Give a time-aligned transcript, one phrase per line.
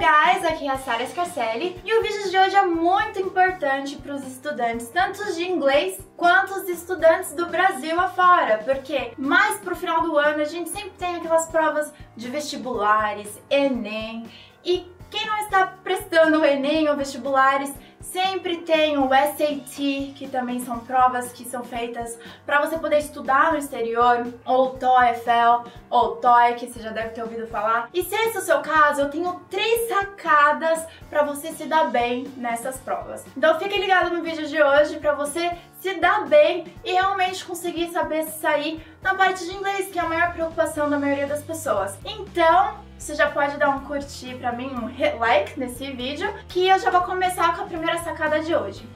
[0.00, 4.14] guys, aqui é a Sara Scarcelli e o vídeo de hoje é muito importante para
[4.14, 10.00] os estudantes, tanto de inglês quanto os estudantes do Brasil afora, porque mais pro final
[10.00, 14.26] do ano a gente sempre tem aquelas provas de vestibulares, Enem
[14.64, 20.58] e quem não está prestando o Enem ou vestibulares Sempre tem o SAT, que também
[20.64, 26.66] são provas que são feitas para você poder estudar no exterior, ou TOEFL, ou TOEIC,
[26.66, 27.90] que você já deve ter ouvido falar.
[27.92, 31.90] E se esse é o seu caso, eu tenho três sacadas para você se dar
[31.90, 33.24] bem nessas provas.
[33.36, 37.90] Então fique ligado no vídeo de hoje para você se dar bem e realmente conseguir
[37.90, 41.96] saber sair na parte de inglês, que é a maior preocupação da maioria das pessoas.
[42.04, 46.78] Então, você já pode dar um curtir pra mim, um like nesse vídeo, que eu
[46.78, 48.86] já vou começar com a primeira sacada de hoje.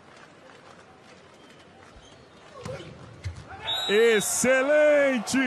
[3.88, 5.38] Excelente!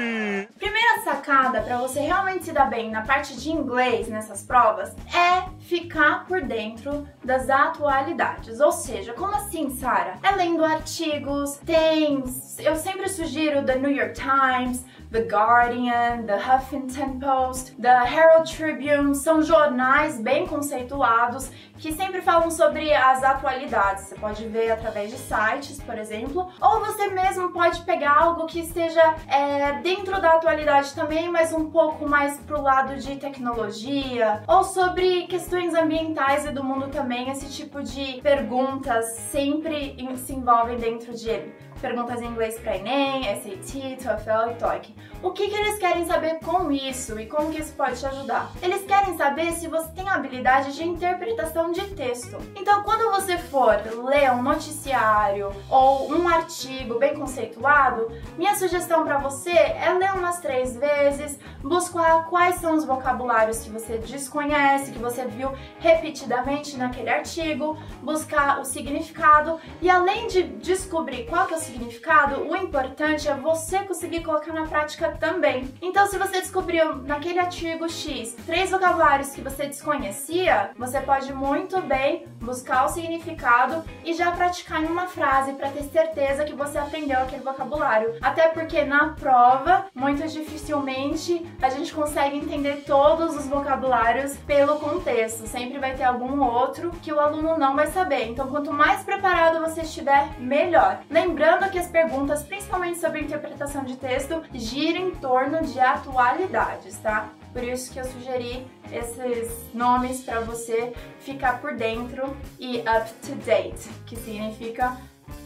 [0.58, 5.44] Primeira sacada para você realmente se dar bem na parte de inglês nessas provas é
[5.68, 8.60] ficar por dentro das atualidades.
[8.60, 10.16] Ou seja, como assim, Sara?
[10.24, 12.24] É lendo artigos, tem.
[12.60, 19.16] Eu sempre sugiro The New York Times, The Guardian, The Huffington Post, The Herald Tribune,
[19.16, 24.06] são jornais bem conceituados que sempre falam sobre as atualidades.
[24.06, 28.60] Você pode ver através de sites, por exemplo, ou você mesmo pode pegar algo que
[28.60, 34.64] esteja é, dentro da atualidade também, mas um pouco mais pro lado de tecnologia, ou
[34.64, 37.30] sobre questões ambientais e do mundo também.
[37.30, 43.24] Esse tipo de perguntas sempre se envolvem dentro de ele perguntas em inglês para Enem,
[43.24, 44.96] SAT, TOEFL e TOEIC.
[45.22, 48.52] O que, que eles querem saber com isso e como que isso pode te ajudar?
[48.62, 52.38] Eles querem saber se você tem habilidade de interpretação de texto.
[52.56, 59.18] Então, quando você for ler um noticiário ou um artigo bem conceituado, minha sugestão para
[59.18, 65.00] você é ler umas três vezes, buscar quais são os vocabulários que você desconhece, que
[65.00, 71.58] você viu repetidamente naquele artigo, buscar o significado e além de descobrir qual que é
[71.58, 75.74] o significado, o importante é você conseguir colocar na prática também.
[75.82, 81.82] Então, se você descobriu naquele artigo X três vocabulários que você desconhecia, você pode muito
[81.82, 86.78] bem buscar o significado e já praticar em uma frase para ter certeza que você
[86.78, 88.16] aprendeu aquele vocabulário.
[88.22, 95.48] Até porque na prova, muito dificilmente a gente consegue entender todos os vocabulários pelo contexto.
[95.48, 98.28] Sempre vai ter algum outro que o aluno não vai saber.
[98.30, 101.02] Então, quanto mais preparado você estiver, melhor.
[101.10, 107.30] Lembrando que as perguntas, principalmente sobre interpretação de texto, giram em torno de atualidades, tá?
[107.54, 113.34] Por isso que eu sugeri esses nomes para você ficar por dentro e up to
[113.46, 114.96] date, que significa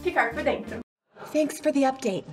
[0.02, 0.80] ficar por dentro.
[1.32, 2.26] Thanks for the update.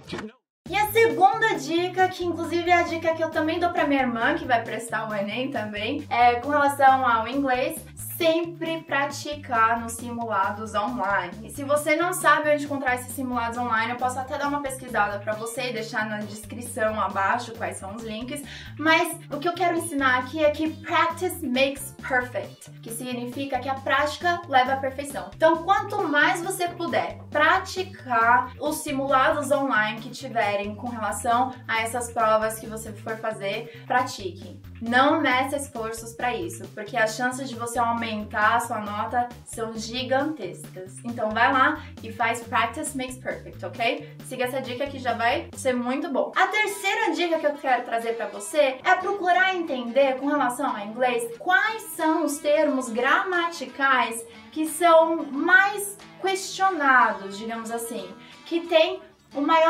[0.69, 4.01] E a segunda dica, que inclusive é a dica que eu também dou para minha
[4.01, 7.83] irmã, que vai prestar o Enem também, é com relação ao inglês,
[8.19, 11.47] sempre praticar nos simulados online.
[11.47, 14.61] E se você não sabe onde encontrar esses simulados online, eu posso até dar uma
[14.61, 18.43] pesquisada para você e deixar na descrição abaixo quais são os links.
[18.77, 23.69] Mas o que eu quero ensinar aqui é que practice makes perfect, que significa que
[23.69, 25.31] a prática leva à perfeição.
[25.33, 32.11] Então, quanto mais você puder praticar os simulados online que tiverem com relação a essas
[32.11, 34.59] provas que você for fazer, pratique.
[34.81, 39.77] Não meça esforços para isso, porque as chances de você aumentar a sua nota são
[39.77, 40.95] gigantescas.
[41.03, 44.17] Então vai lá e faz practice makes perfect, ok?
[44.25, 46.31] Siga essa dica que já vai ser muito bom.
[46.35, 50.85] A terceira dica que eu quero trazer para você é procurar entender com relação ao
[50.85, 58.09] inglês quais são os termos gramaticais que são mais questionados, digamos assim,
[58.45, 59.01] que tem
[59.35, 59.68] o maior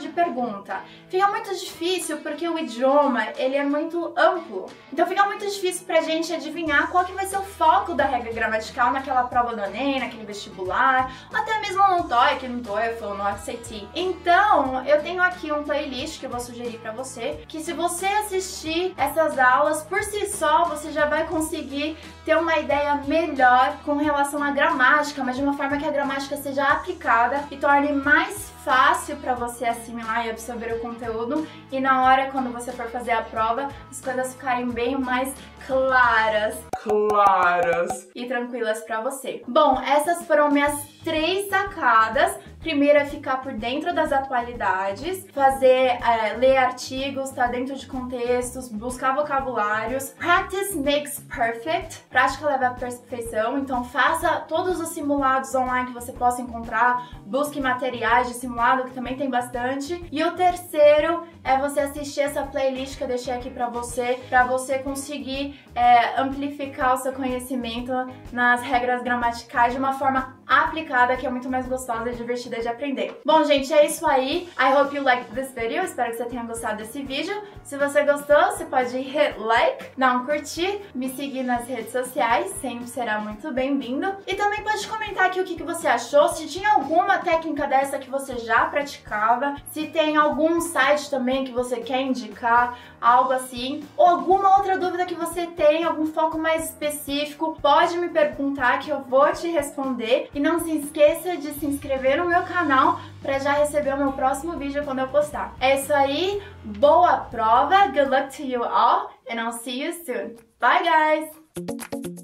[0.00, 0.80] de pergunta.
[1.08, 4.66] Fica muito difícil porque o idioma ele é muito amplo.
[4.92, 8.32] Então fica muito difícil pra gente adivinhar qual que vai ser o foco da regra
[8.32, 13.24] gramatical naquela prova do Enem, naquele vestibular, ou até mesmo no TOEIC, no TOEFL, no
[13.38, 13.88] SAT.
[13.94, 18.06] Então, eu tenho aqui um playlist que eu vou sugerir para você, que se você
[18.06, 23.96] assistir essas aulas por si só, você já vai conseguir ter uma ideia melhor com
[23.96, 28.50] relação à gramática, mas de uma forma que a gramática seja aplicada e torne mais
[28.64, 31.46] fácil para você assimilar e absorver o conteúdo.
[31.70, 35.34] E na hora quando você for fazer a prova, as coisas ficarem bem mais
[35.66, 38.08] claras, claras.
[38.14, 39.42] E tranquilas para você.
[39.46, 46.34] Bom, essas foram minhas três sacadas Primeiro é ficar por dentro das atualidades, fazer, é,
[46.36, 50.10] ler artigos, estar tá dentro de contextos, buscar vocabulários.
[50.10, 52.00] Practice makes perfect.
[52.10, 53.58] Prática leva à perfeição.
[53.58, 58.90] Então faça todos os simulados online que você possa encontrar, busque materiais de simulado que
[58.90, 60.04] também tem bastante.
[60.12, 64.44] E o terceiro é você assistir essa playlist que eu deixei aqui para você, para
[64.44, 67.92] você conseguir é, amplificar o seu conhecimento
[68.30, 70.38] nas regras gramaticais de uma forma
[70.70, 73.20] aplicada, que é muito mais gostosa e divertida de aprender.
[73.24, 74.48] Bom, gente, é isso aí.
[74.58, 75.82] I hope you liked this video.
[75.82, 77.34] Espero que você tenha gostado desse vídeo.
[77.64, 82.52] Se você gostou, você pode hit like, dar um curtir, me seguir nas redes sociais,
[82.60, 84.14] sempre será muito bem-vindo.
[84.26, 87.98] E também pode comentar aqui o que, que você achou, se tinha alguma técnica dessa
[87.98, 93.82] que você já praticava, se tem algum site também que você quer indicar, algo assim,
[93.96, 98.90] ou alguma outra dúvida que você tem, algum foco mais específico, pode me perguntar que
[98.90, 100.28] eu vou te responder.
[100.34, 104.12] E não se esqueça de se inscrever no meu canal para já receber o meu
[104.12, 105.54] próximo vídeo quando eu postar.
[105.60, 110.36] É isso aí, boa prova, good luck to you all, and I'll see you soon.
[110.60, 112.19] Bye guys!